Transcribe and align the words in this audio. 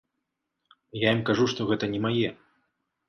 Я 1.01 1.09
ім 1.17 1.21
кажу, 1.27 1.45
што 1.51 1.67
гэта 1.73 1.91
не 1.93 1.99
мае. 2.07 2.29